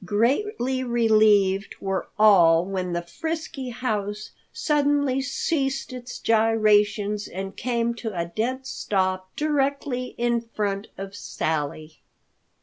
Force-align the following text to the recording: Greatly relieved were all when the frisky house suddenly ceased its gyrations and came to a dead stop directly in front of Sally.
Greatly 0.03 0.83
relieved 0.83 1.75
were 1.79 2.07
all 2.17 2.65
when 2.65 2.91
the 2.93 3.03
frisky 3.03 3.69
house 3.69 4.31
suddenly 4.51 5.21
ceased 5.21 5.93
its 5.93 6.17
gyrations 6.17 7.27
and 7.27 7.55
came 7.55 7.93
to 7.93 8.19
a 8.19 8.25
dead 8.25 8.65
stop 8.65 9.29
directly 9.35 10.15
in 10.17 10.41
front 10.41 10.87
of 10.97 11.13
Sally. 11.15 12.01